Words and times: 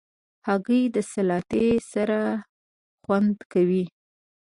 هګۍ 0.47 0.83
د 0.95 0.97
سلاتې 1.11 1.65
سره 1.91 2.19
خوند 3.01 3.37
کوي. 3.51 3.85